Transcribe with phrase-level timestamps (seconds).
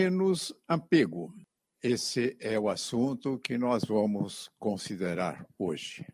[0.00, 1.34] Menos apego.
[1.82, 6.06] Esse é o assunto que nós vamos considerar hoje.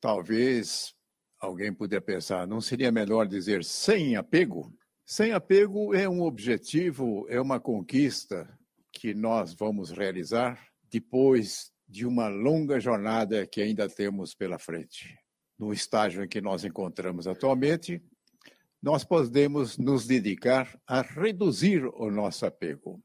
[0.00, 0.94] Talvez
[1.40, 4.72] alguém puder pensar, não seria melhor dizer sem apego?
[5.04, 8.48] Sem apego é um objetivo, é uma conquista
[8.92, 15.18] que nós vamos realizar depois de uma longa jornada que ainda temos pela frente.
[15.58, 18.00] No estágio em que nós encontramos atualmente,
[18.84, 23.02] nós podemos nos dedicar a reduzir o nosso apego.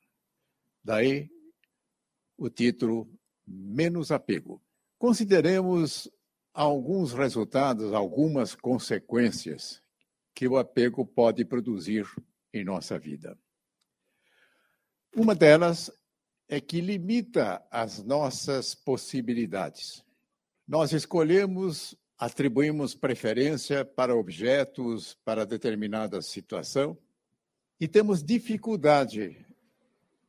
[0.84, 1.30] Daí
[2.38, 3.10] o título
[3.48, 4.62] Menos Apego.
[4.98, 6.12] Consideremos
[6.54, 9.82] alguns resultados, algumas consequências
[10.36, 12.06] que o apego pode produzir
[12.54, 13.40] em nossa vida.
[15.16, 15.90] Uma delas
[16.50, 20.04] é que limita as nossas possibilidades.
[20.68, 26.98] Nós escolhemos atribuímos preferência para objetos, para determinada situação,
[27.80, 29.46] e temos dificuldade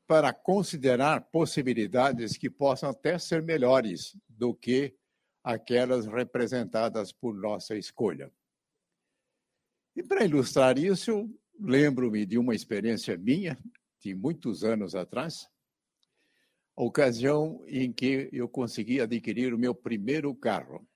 [0.06, 4.94] para considerar possibilidades que possam até ser melhores do que
[5.42, 8.30] aquelas representadas por nossa escolha.
[9.96, 13.58] E para ilustrar isso, lembro-me de uma experiência minha,
[13.98, 15.48] de muitos anos atrás,
[16.76, 20.86] ocasião em que eu consegui adquirir o meu primeiro carro.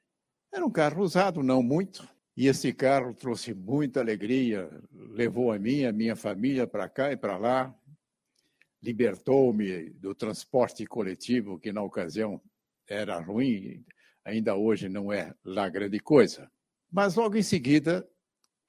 [0.54, 5.84] Era um carro usado, não muito, e esse carro trouxe muita alegria, levou a mim,
[5.84, 7.74] a minha família para cá e para lá,
[8.80, 12.40] libertou-me do transporte coletivo, que na ocasião
[12.86, 13.84] era ruim,
[14.24, 16.48] ainda hoje não é lá grande coisa.
[16.88, 18.08] Mas logo em seguida,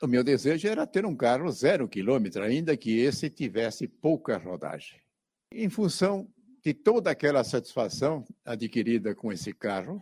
[0.02, 5.00] o meu desejo era ter um carro zero quilômetro, ainda que esse tivesse pouca rodagem.
[5.52, 6.28] Em função
[6.64, 10.02] de toda aquela satisfação adquirida com esse carro,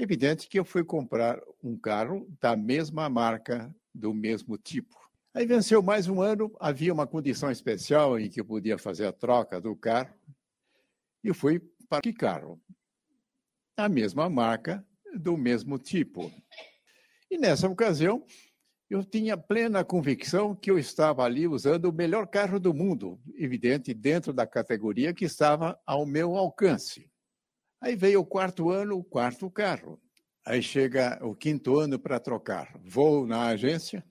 [0.00, 4.96] Evidente que eu fui comprar um carro da mesma marca, do mesmo tipo.
[5.34, 9.12] Aí venceu mais um ano, havia uma condição especial em que eu podia fazer a
[9.12, 10.14] troca do carro,
[11.24, 12.60] e fui para que carro?
[13.76, 14.86] A mesma marca,
[15.16, 16.32] do mesmo tipo.
[17.28, 18.24] E nessa ocasião,
[18.88, 23.92] eu tinha plena convicção que eu estava ali usando o melhor carro do mundo, evidente,
[23.92, 27.10] dentro da categoria que estava ao meu alcance.
[27.80, 30.00] Aí veio o quarto ano, o quarto carro.
[30.44, 32.72] Aí chega o quinto ano para trocar.
[32.82, 34.04] Vou na agência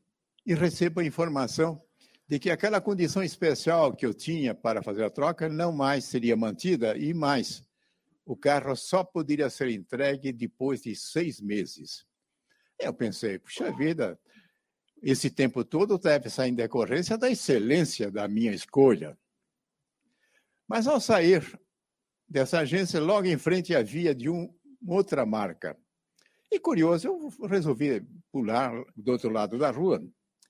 [0.46, 1.82] e recebo a informação
[2.28, 6.36] de que aquela condição especial que eu tinha para fazer a troca não mais seria
[6.36, 7.64] mantida e mais,
[8.26, 12.06] o carro só poderia ser entregue depois de seis meses.
[12.78, 14.20] Eu pensei, puxa vida,
[15.02, 19.18] esse tempo todo deve sair em decorrência da excelência da minha escolha.
[20.68, 21.60] Mas ao sair
[22.28, 24.50] dessa agência, logo em frente havia de um,
[24.88, 25.78] outra marca.
[26.52, 30.02] E curioso, eu resolvi pular do outro lado da rua.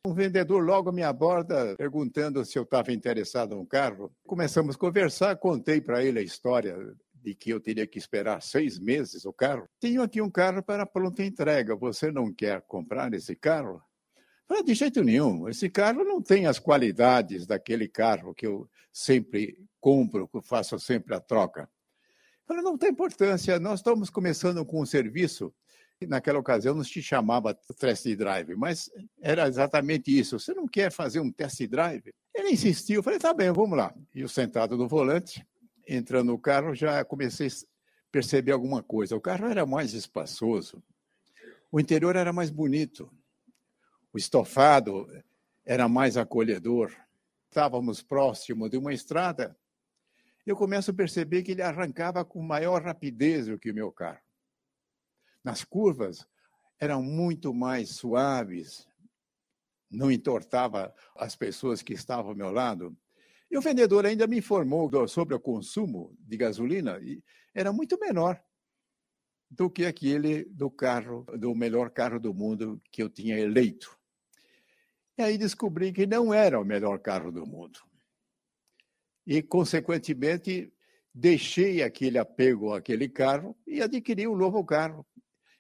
[0.05, 4.11] Um vendedor logo me aborda perguntando se eu estava interessado no carro.
[4.25, 6.77] Começamos a conversar, contei para ele a história
[7.13, 9.67] de que eu teria que esperar seis meses o carro.
[9.81, 11.75] Tenho aqui um carro para pronta entrega.
[11.75, 13.81] Você não quer comprar esse carro?
[14.47, 15.50] Falei, de jeito nenhum.
[15.50, 20.80] Esse carro não tem as qualidades daquele carro que eu sempre compro, que eu faço
[20.80, 21.69] sempre a troca.
[22.46, 23.59] Falei, não tem importância.
[23.59, 25.53] Nós estamos começando com um serviço.
[26.07, 30.40] Naquela ocasião não se chamava test drive, mas era exatamente isso.
[30.40, 32.13] Você não quer fazer um test drive?
[32.34, 33.03] Ele insistiu.
[33.03, 33.94] Falei, tá bem, vamos lá.
[34.16, 35.46] E eu sentado no volante,
[35.86, 37.52] entrando no carro, já comecei a
[38.12, 39.16] perceber alguma coisa.
[39.16, 40.81] O carro era mais espaçoso.
[41.69, 43.12] O interior era mais bonito
[44.17, 45.07] o estofado
[45.63, 46.91] era mais acolhedor.
[47.47, 49.55] Estávamos próximo de uma estrada.
[50.44, 54.19] Eu começo a perceber que ele arrancava com maior rapidez do que o meu carro.
[55.44, 56.27] Nas curvas,
[56.79, 58.88] eram muito mais suaves,
[59.88, 62.97] não entortava as pessoas que estavam ao meu lado.
[63.51, 68.44] E o vendedor ainda me informou sobre o consumo de gasolina e era muito menor
[69.47, 73.96] do que aquele do carro, do melhor carro do mundo que eu tinha eleito.
[75.18, 77.80] E aí descobri que não era o melhor carro do mundo.
[79.25, 80.72] E, consequentemente,
[81.14, 85.06] deixei aquele apego àquele carro e adquiri um novo carro.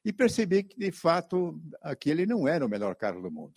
[0.05, 3.55] E percebi que, de fato, aquele não era o melhor carro do mundo.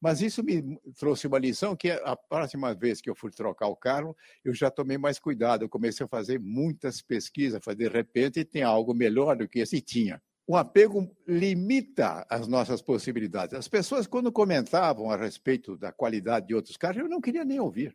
[0.00, 3.74] Mas isso me trouxe uma lição que a próxima vez que eu fui trocar o
[3.74, 5.64] carro, eu já tomei mais cuidado.
[5.64, 10.22] Eu comecei a fazer muitas pesquisas, de repente tem algo melhor do que esse tinha.
[10.50, 13.54] O apego limita as nossas possibilidades.
[13.54, 17.60] As pessoas, quando comentavam a respeito da qualidade de outros carros, eu não queria nem
[17.60, 17.94] ouvir.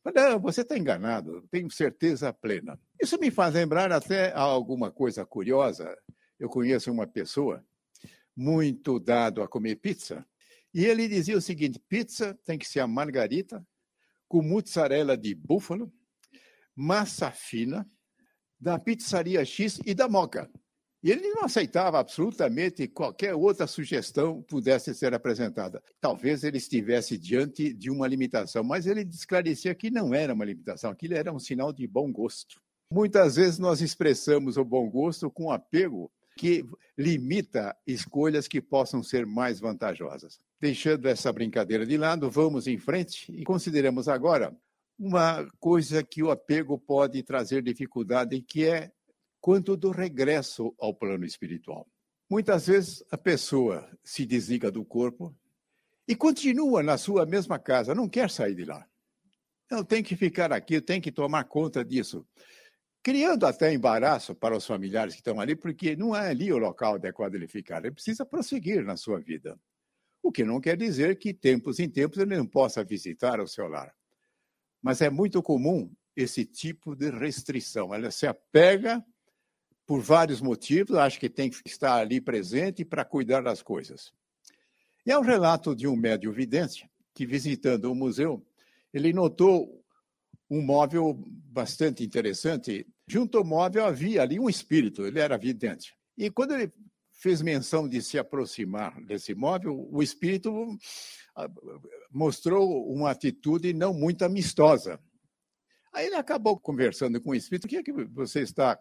[0.00, 2.80] Falei, você está enganado, tenho certeza plena.
[3.02, 5.98] Isso me faz lembrar até alguma coisa curiosa.
[6.38, 7.66] Eu conheço uma pessoa
[8.36, 10.24] muito dado a comer pizza,
[10.72, 13.66] e ele dizia o seguinte: pizza tem que ser a margarita
[14.28, 15.92] com mussarela de búfalo,
[16.72, 17.84] massa fina,
[18.60, 20.48] da pizzaria X e da Moca.
[21.04, 25.82] E ele não aceitava absolutamente qualquer outra sugestão pudesse ser apresentada.
[26.00, 30.90] Talvez ele estivesse diante de uma limitação, mas ele esclarecia que não era uma limitação,
[30.90, 32.58] aquilo era um sinal de bom gosto.
[32.90, 36.64] Muitas vezes nós expressamos o bom gosto com apego que
[36.96, 40.38] limita escolhas que possam ser mais vantajosas.
[40.58, 44.56] Deixando essa brincadeira de lado, vamos em frente e consideramos agora
[44.98, 48.90] uma coisa que o apego pode trazer dificuldade, que é
[49.44, 51.86] quanto do regresso ao plano espiritual.
[52.30, 55.36] Muitas vezes a pessoa se desliga do corpo
[56.08, 58.88] e continua na sua mesma casa, não quer sair de lá.
[59.70, 62.26] Não tem que ficar aqui, tem que tomar conta disso.
[63.02, 66.94] Criando até embaraço para os familiares que estão ali, porque não é ali o local
[66.94, 67.84] adequado ele ficar.
[67.84, 69.60] Ele precisa prosseguir na sua vida.
[70.22, 73.68] O que não quer dizer que, tempos em tempos, ele não possa visitar o seu
[73.68, 73.94] lar.
[74.80, 77.94] Mas é muito comum esse tipo de restrição.
[77.94, 79.04] Ela se apega
[79.86, 84.12] por vários motivos, acho que tem que estar ali presente para cuidar das coisas.
[85.06, 88.44] E é um relato de um médio vidente que, visitando o museu,
[88.92, 89.84] ele notou
[90.50, 92.86] um móvel bastante interessante.
[93.06, 95.94] Junto ao móvel havia ali um espírito, ele era vidente.
[96.16, 96.72] E quando ele
[97.12, 100.50] fez menção de se aproximar desse móvel, o espírito
[101.36, 101.50] ah,
[102.10, 104.98] mostrou uma atitude não muito amistosa.
[105.92, 108.78] Aí ele acabou conversando com o espírito: o que é que você está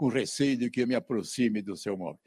[0.00, 2.18] com receio de que eu me aproxime do seu móvel.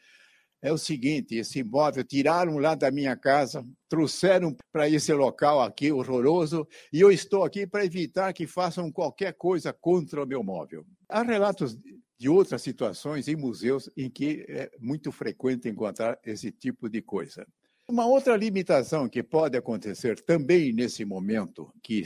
[0.62, 5.92] É o seguinte: esse imóvel tiraram lá da minha casa, trouxeram para esse local aqui
[5.92, 10.86] horroroso, e eu estou aqui para evitar que façam qualquer coisa contra o meu móvel.
[11.10, 11.76] Há relatos
[12.16, 17.44] de outras situações em museus em que é muito frequente encontrar esse tipo de coisa.
[17.90, 22.04] Uma outra limitação que pode acontecer também nesse momento que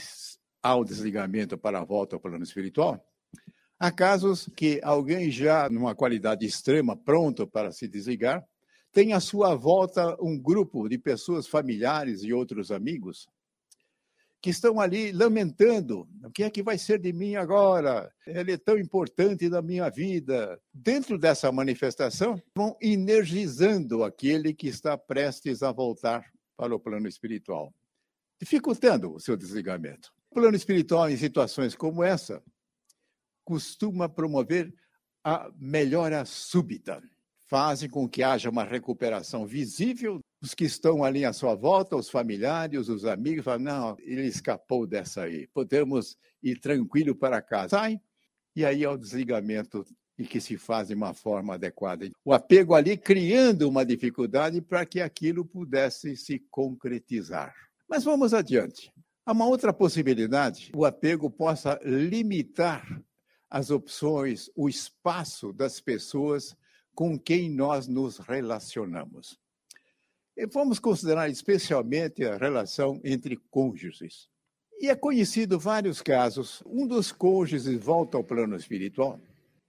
[0.63, 3.05] há o desligamento para a volta ao plano espiritual
[3.79, 8.43] Há casos que alguém já numa qualidade extrema, pronto para se desligar,
[8.91, 13.27] tem à sua volta um grupo de pessoas familiares e outros amigos
[14.41, 18.11] que estão ali lamentando: o que é que vai ser de mim agora?
[18.25, 20.59] Ele é tão importante na minha vida.
[20.73, 26.25] Dentro dessa manifestação, vão energizando aquele que está prestes a voltar
[26.55, 27.73] para o plano espiritual,
[28.39, 30.11] dificultando o seu desligamento.
[30.31, 32.41] O plano espiritual, em situações como essa,
[33.47, 34.73] costuma promover
[35.23, 37.01] a melhora súbita.
[37.45, 40.19] Fazem com que haja uma recuperação visível.
[40.41, 44.85] Os que estão ali à sua volta, os familiares, os amigos, falam: não, ele escapou
[44.85, 45.47] dessa aí.
[45.47, 47.69] Podemos ir tranquilo para casa.
[47.69, 48.01] Sai,
[48.53, 49.85] e aí é o desligamento
[50.19, 52.09] e que se faz de uma forma adequada.
[52.25, 57.55] O apego ali criando uma dificuldade para que aquilo pudesse se concretizar.
[57.87, 58.91] Mas vamos adiante.
[59.25, 63.01] Há uma outra possibilidade: o apego possa limitar
[63.49, 66.55] as opções, o espaço das pessoas
[66.93, 69.39] com quem nós nos relacionamos.
[70.35, 74.29] E vamos considerar especialmente a relação entre cônjuges.
[74.79, 79.19] E é conhecido vários casos, um dos cônjuges volta ao plano espiritual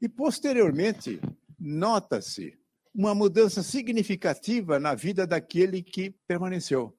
[0.00, 1.20] e posteriormente
[1.58, 2.58] nota-se
[2.94, 6.96] uma mudança significativa na vida daquele que permaneceu.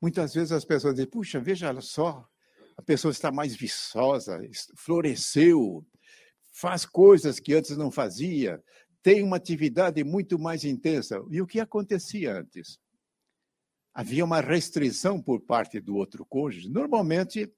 [0.00, 2.26] Muitas vezes as pessoas dizem: puxa, veja só,
[2.76, 4.40] a pessoa está mais viçosa,
[4.76, 5.86] floresceu,
[6.60, 8.62] faz coisas que antes não fazia,
[9.02, 11.24] tem uma atividade muito mais intensa.
[11.30, 12.78] E o que acontecia antes?
[13.94, 17.50] Havia uma restrição por parte do outro cônjuge, normalmente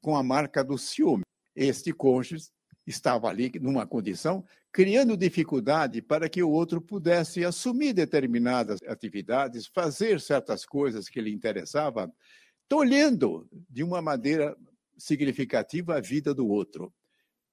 [0.00, 1.24] com a marca do ciúme.
[1.54, 2.48] Este cônjuge
[2.86, 10.20] estava ali numa condição criando dificuldade para que o outro pudesse assumir determinadas atividades, fazer
[10.20, 12.12] certas coisas que lhe interessavam,
[12.68, 14.56] tolhendo de uma maneira
[14.96, 16.94] significativa a vida do outro.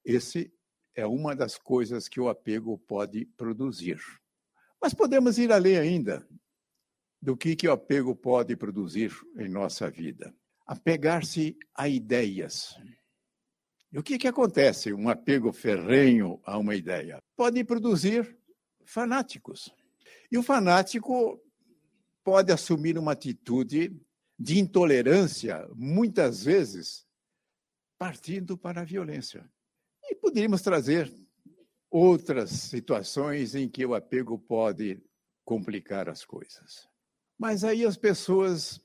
[0.06, 0.54] Esse
[1.00, 4.00] é uma das coisas que o apego pode produzir.
[4.82, 6.28] Mas podemos ir além ainda
[7.22, 10.34] do que, que o apego pode produzir em nossa vida.
[10.66, 12.76] Apegar-se a ideias.
[13.92, 14.94] E o que, que acontece?
[14.94, 18.38] Um apego ferrenho a uma ideia pode produzir
[18.86, 19.74] fanáticos.
[20.32, 21.42] E o fanático
[22.24, 23.96] pode assumir uma atitude
[24.38, 27.06] de intolerância, muitas vezes
[27.98, 29.50] partindo para a violência.
[30.10, 31.14] E poderíamos trazer
[31.90, 35.02] outras situações em que o apego pode
[35.44, 36.88] complicar as coisas.
[37.38, 38.82] Mas aí as pessoas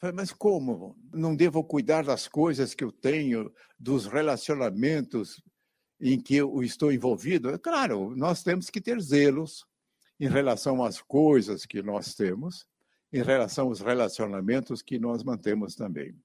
[0.00, 0.96] falam, mas como?
[1.12, 5.42] Não devo cuidar das coisas que eu tenho, dos relacionamentos
[6.00, 7.58] em que eu estou envolvido?
[7.58, 9.66] Claro, nós temos que ter zelos
[10.18, 12.66] em relação às coisas que nós temos,
[13.12, 16.16] em relação aos relacionamentos que nós mantemos também.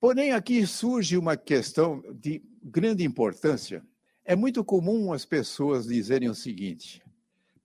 [0.00, 3.84] Porém, aqui surge uma questão de grande importância.
[4.24, 7.02] É muito comum as pessoas dizerem o seguinte: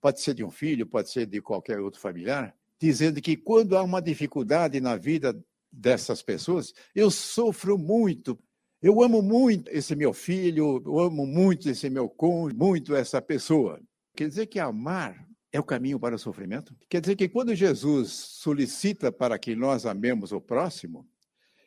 [0.02, 3.82] pode ser de um filho, pode ser de qualquer outro familiar, dizendo que quando há
[3.82, 5.34] uma dificuldade na vida
[5.72, 8.38] dessas pessoas, eu sofro muito.
[8.82, 13.80] Eu amo muito esse meu filho, eu amo muito esse meu cônjuge, muito essa pessoa.
[14.14, 16.76] Quer dizer que amar é o caminho para o sofrimento?
[16.86, 21.08] Quer dizer que quando Jesus solicita para que nós amemos o próximo,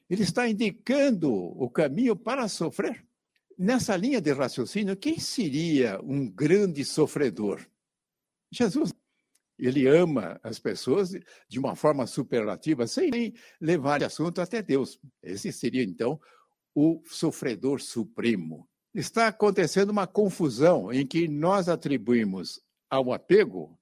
[0.09, 3.05] ele está indicando o caminho para sofrer.
[3.57, 7.65] Nessa linha de raciocínio, quem seria um grande sofredor?
[8.51, 8.93] Jesus.
[9.57, 11.11] Ele ama as pessoas
[11.49, 14.97] de uma forma superlativa, sem nem levar assunto até Deus.
[15.21, 16.19] Esse seria, então,
[16.73, 18.67] o sofredor supremo.
[18.95, 23.77] Está acontecendo uma confusão em que nós atribuímos ao apego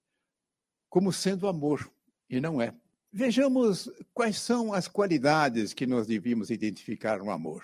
[0.89, 1.89] como sendo amor,
[2.29, 2.73] e não é.
[3.11, 7.63] Vejamos quais são as qualidades que nós devíamos identificar no amor.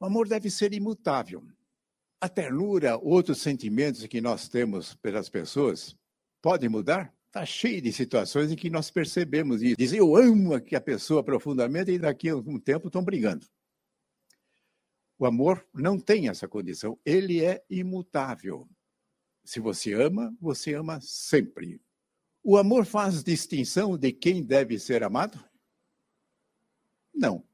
[0.00, 1.46] O amor deve ser imutável.
[2.20, 5.96] A ternura, outros sentimentos que nós temos pelas pessoas,
[6.40, 7.14] podem mudar?
[7.26, 9.76] Está cheio de situações em que nós percebemos isso.
[9.76, 13.46] Dizem, eu amo a pessoa profundamente e daqui a um tempo estão brigando.
[15.18, 18.68] O amor não tem essa condição, ele é imutável.
[19.44, 21.80] Se você ama, você ama sempre.
[22.44, 25.42] O amor faz distinção de quem deve ser amado?
[27.14, 27.44] Não.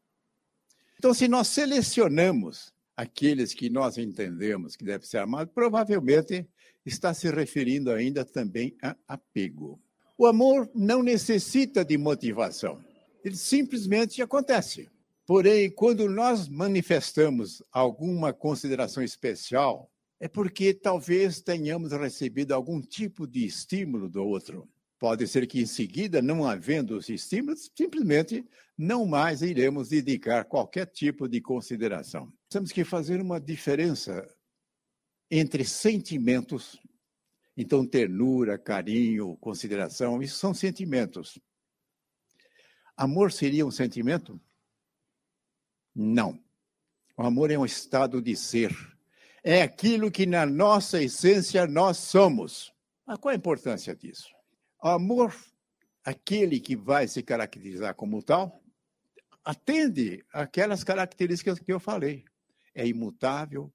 [0.98, 6.48] Então, se nós selecionamos aqueles que nós entendemos que devem ser amados, provavelmente
[6.84, 9.80] está se referindo ainda também a apego.
[10.16, 12.82] O amor não necessita de motivação,
[13.24, 14.88] ele simplesmente acontece.
[15.26, 23.44] Porém, quando nós manifestamos alguma consideração especial, é porque talvez tenhamos recebido algum tipo de
[23.44, 24.66] estímulo do outro.
[24.98, 28.44] Pode ser que em seguida, não havendo os estímulos, simplesmente
[28.76, 32.32] não mais iremos dedicar qualquer tipo de consideração.
[32.48, 34.26] Temos que fazer uma diferença
[35.30, 36.80] entre sentimentos,
[37.56, 41.38] então ternura, carinho, consideração, isso são sentimentos.
[42.96, 44.40] Amor seria um sentimento?
[45.94, 46.42] Não.
[47.16, 48.74] O amor é um estado de ser.
[49.44, 52.72] É aquilo que na nossa essência nós somos.
[53.06, 54.37] Mas qual a importância disso?
[54.80, 55.34] Amor,
[56.04, 58.62] aquele que vai se caracterizar como tal,
[59.44, 62.24] atende aquelas características que eu falei.
[62.74, 63.72] É imutável,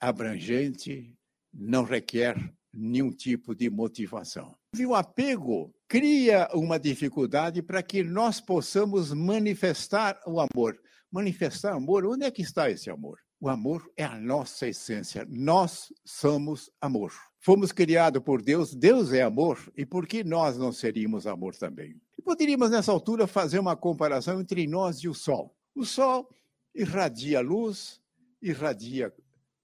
[0.00, 1.16] abrangente,
[1.52, 2.36] não requer
[2.72, 4.56] nenhum tipo de motivação.
[4.76, 10.80] E o apego cria uma dificuldade para que nós possamos manifestar o amor.
[11.10, 13.18] Manifestar amor, onde é que está esse amor?
[13.40, 15.26] O amor é a nossa essência.
[15.28, 17.12] Nós somos amor.
[17.38, 22.00] Fomos criados por Deus, Deus é amor, e por que nós não seríamos amor também?
[22.24, 25.56] Poderíamos, nessa altura, fazer uma comparação entre nós e o Sol.
[25.74, 26.28] O Sol
[26.74, 28.00] irradia luz,
[28.42, 29.14] irradia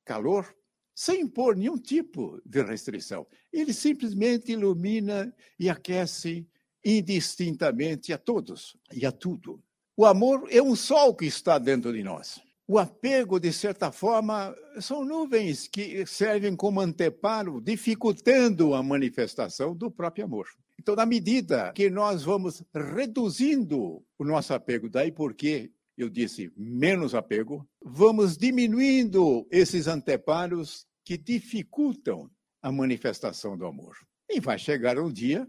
[0.04, 0.54] calor,
[0.94, 3.26] sem impor nenhum tipo de restrição.
[3.52, 6.48] Ele simplesmente ilumina e aquece
[6.84, 9.62] indistintamente a todos e a tudo.
[9.96, 12.40] O amor é um sol que está dentro de nós.
[12.66, 19.90] O apego, de certa forma, são nuvens que servem como anteparo, dificultando a manifestação do
[19.90, 20.48] próprio amor.
[20.80, 27.14] Então, na medida que nós vamos reduzindo o nosso apego, daí porque eu disse menos
[27.14, 32.30] apego, vamos diminuindo esses anteparos que dificultam
[32.62, 33.94] a manifestação do amor.
[34.28, 35.46] E vai chegar um dia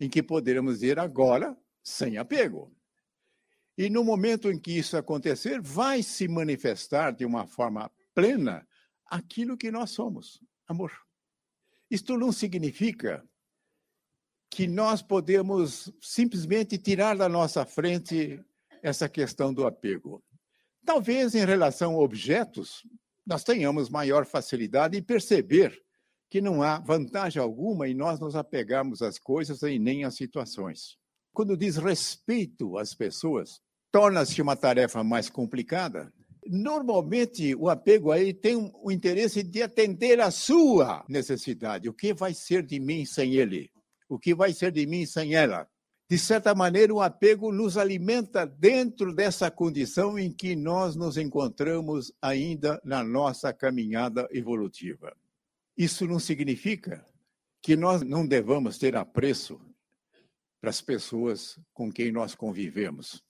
[0.00, 2.72] em que poderemos dizer agora sem apego.
[3.82, 8.64] E no momento em que isso acontecer, vai se manifestar de uma forma plena
[9.06, 10.92] aquilo que nós somos, amor.
[11.90, 13.28] Isto não significa
[14.48, 18.40] que nós podemos simplesmente tirar da nossa frente
[18.84, 20.22] essa questão do apego.
[20.86, 22.86] Talvez em relação a objetos,
[23.26, 25.76] nós tenhamos maior facilidade em perceber
[26.30, 30.96] que não há vantagem alguma em nós nos apegarmos às coisas e nem às situações.
[31.32, 33.60] Quando diz respeito às pessoas,
[33.92, 36.10] torna-se uma tarefa mais complicada.
[36.46, 41.88] Normalmente, o apego aí tem o interesse de atender à sua necessidade.
[41.88, 43.70] O que vai ser de mim sem ele?
[44.08, 45.68] O que vai ser de mim sem ela?
[46.10, 52.12] De certa maneira, o apego nos alimenta dentro dessa condição em que nós nos encontramos
[52.20, 55.16] ainda na nossa caminhada evolutiva.
[55.76, 57.04] Isso não significa
[57.62, 59.60] que nós não devamos ter apreço
[60.60, 63.22] para as pessoas com quem nós convivemos.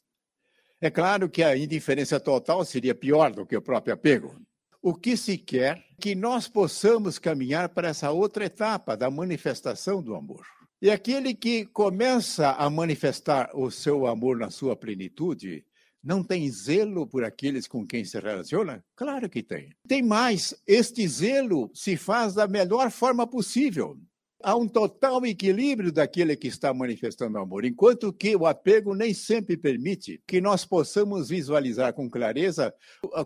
[0.84, 4.34] É claro que a indiferença total seria pior do que o próprio apego.
[4.82, 10.02] O que se quer é que nós possamos caminhar para essa outra etapa da manifestação
[10.02, 10.44] do amor.
[10.82, 15.64] E aquele que começa a manifestar o seu amor na sua plenitude
[16.02, 18.84] Não tem zelo por aqueles com quem se relaciona?
[18.96, 19.70] Claro que tem.
[19.86, 23.96] Tem mais, este zelo se faz da melhor forma possível.
[24.42, 29.56] Há um total equilíbrio daquele que está manifestando amor, enquanto que o apego nem sempre
[29.56, 32.74] permite que nós possamos visualizar com clareza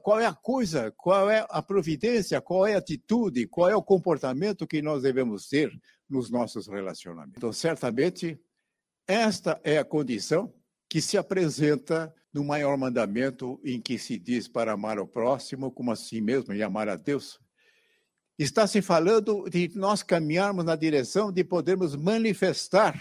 [0.02, 3.82] qual é a coisa, qual é a providência, qual é a atitude, qual é o
[3.82, 5.70] comportamento que nós devemos ter
[6.08, 7.36] nos nossos relacionamentos.
[7.36, 8.38] Então, certamente,
[9.06, 10.52] esta é a condição
[10.88, 15.90] que se apresenta no maior mandamento em que se diz para amar o próximo como
[15.90, 17.40] a si mesmo e amar a Deus.
[18.38, 22.94] Está se falando de nós caminharmos na direção de podermos manifestar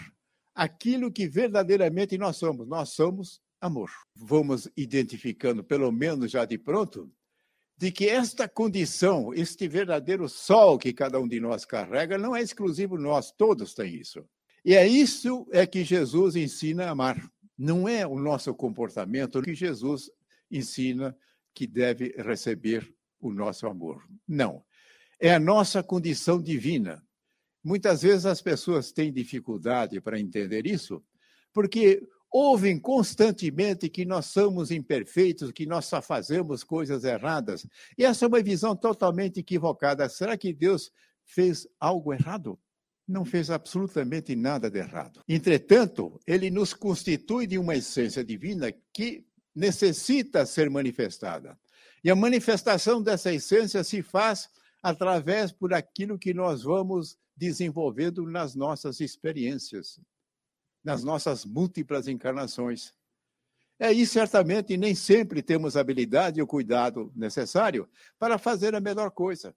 [0.54, 2.66] aquilo que verdadeiramente nós somos.
[2.66, 3.90] Nós somos amor.
[4.14, 7.12] Vamos identificando, pelo menos já de pronto,
[7.76, 12.40] de que esta condição, este verdadeiro sol que cada um de nós carrega, não é
[12.40, 14.24] exclusivo nós, todos têm isso.
[14.64, 17.30] E é isso é que Jesus ensina a amar.
[17.58, 20.10] Não é o nosso comportamento que Jesus
[20.50, 21.14] ensina
[21.54, 22.90] que deve receber
[23.20, 24.02] o nosso amor.
[24.26, 24.64] Não
[25.20, 27.02] é a nossa condição divina.
[27.62, 31.02] Muitas vezes as pessoas têm dificuldade para entender isso,
[31.52, 37.66] porque ouvem constantemente que nós somos imperfeitos, que nós só fazemos coisas erradas.
[37.96, 40.08] E essa é uma visão totalmente equivocada.
[40.08, 40.92] Será que Deus
[41.24, 42.58] fez algo errado?
[43.08, 45.22] Não fez absolutamente nada de errado.
[45.28, 51.58] Entretanto, ele nos constitui de uma essência divina que necessita ser manifestada.
[52.04, 54.48] E a manifestação dessa essência se faz
[54.82, 60.00] através por aquilo que nós vamos desenvolvendo nas nossas experiências,
[60.82, 62.94] nas nossas múltiplas encarnações.
[63.78, 68.80] É aí, certamente, nem sempre temos a habilidade e o cuidado necessário para fazer a
[68.80, 69.54] melhor coisa.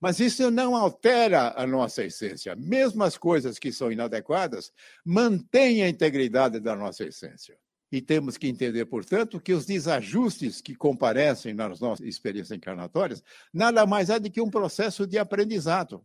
[0.00, 2.54] Mas isso não altera a nossa essência.
[2.54, 4.72] Mesmo as coisas que são inadequadas
[5.04, 7.58] mantêm a integridade da nossa essência.
[7.90, 13.22] E temos que entender, portanto, que os desajustes que comparecem nas nossas experiências encarnatórias
[13.52, 16.04] nada mais é do que um processo de aprendizado,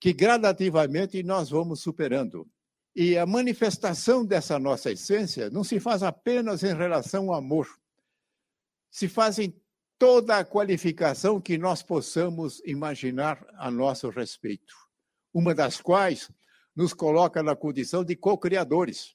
[0.00, 2.48] que gradativamente nós vamos superando.
[2.96, 7.68] E a manifestação dessa nossa essência não se faz apenas em relação ao amor,
[8.90, 9.54] se faz em
[9.98, 14.74] toda a qualificação que nós possamos imaginar a nosso respeito,
[15.32, 16.30] uma das quais
[16.74, 19.14] nos coloca na condição de co-criadores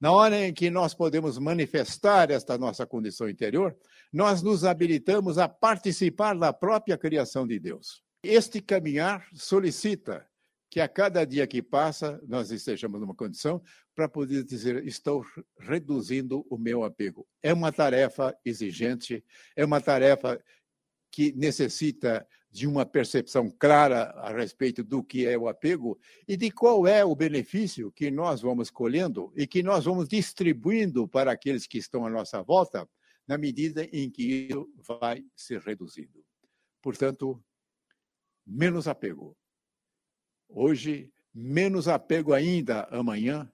[0.00, 3.76] na hora em que nós podemos manifestar esta nossa condição interior,
[4.12, 8.02] nós nos habilitamos a participar da própria criação de Deus.
[8.22, 10.26] Este caminhar solicita
[10.70, 13.60] que a cada dia que passa nós estejamos numa condição
[13.94, 15.24] para poder dizer estou
[15.58, 17.26] reduzindo o meu apego.
[17.42, 19.22] É uma tarefa exigente,
[19.56, 20.42] é uma tarefa
[21.10, 26.50] que necessita de uma percepção clara a respeito do que é o apego e de
[26.50, 31.66] qual é o benefício que nós vamos colhendo e que nós vamos distribuindo para aqueles
[31.66, 32.88] que estão à nossa volta,
[33.26, 36.24] na medida em que isso vai ser reduzido.
[36.82, 37.40] Portanto,
[38.44, 39.36] menos apego.
[40.48, 43.50] Hoje, menos apego ainda amanhã,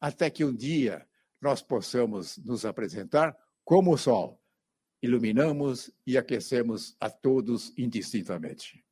[0.00, 1.06] até que um dia
[1.40, 4.37] nós possamos nos apresentar como o sol
[5.00, 8.84] iluminamos e aquecemos a todos indistintamente.